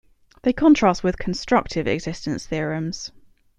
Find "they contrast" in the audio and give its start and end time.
0.41-1.03